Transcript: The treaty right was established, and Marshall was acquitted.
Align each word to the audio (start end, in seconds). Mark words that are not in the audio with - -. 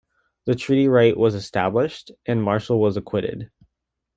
The 0.45 0.55
treaty 0.55 0.87
right 0.87 1.15
was 1.15 1.35
established, 1.35 2.09
and 2.25 2.41
Marshall 2.41 2.81
was 2.81 2.97
acquitted. 2.97 3.51